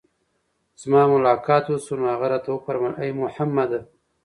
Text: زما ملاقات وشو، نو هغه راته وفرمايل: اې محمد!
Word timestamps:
زما 0.81 1.01
ملاقات 1.13 1.65
وشو، 1.69 1.93
نو 1.99 2.05
هغه 2.13 2.27
راته 2.33 2.49
وفرمايل: 2.51 2.93
اې 3.01 3.09
محمد! 3.21 3.71